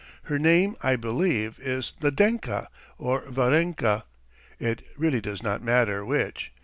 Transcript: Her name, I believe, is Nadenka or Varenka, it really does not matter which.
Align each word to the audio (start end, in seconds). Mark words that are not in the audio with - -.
Her 0.23 0.39
name, 0.39 0.75
I 0.81 0.95
believe, 0.95 1.59
is 1.59 1.93
Nadenka 2.01 2.69
or 2.97 3.21
Varenka, 3.29 4.05
it 4.57 4.81
really 4.97 5.21
does 5.21 5.43
not 5.43 5.61
matter 5.61 6.03
which. 6.03 6.51